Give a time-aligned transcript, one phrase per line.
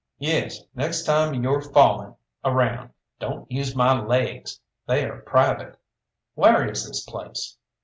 [0.17, 5.77] "Yes, next time you're falling around don't use my laigs they're private.
[6.35, 7.55] Whar is this place?"